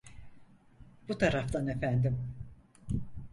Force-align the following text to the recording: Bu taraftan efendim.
Bu 1.09 1.17
taraftan 1.17 1.67
efendim. 1.67 2.17